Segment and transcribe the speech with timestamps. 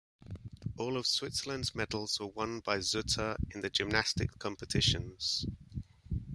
[0.77, 5.45] All of Switzerland's medals were won by Zutter in the gymnastics competitions.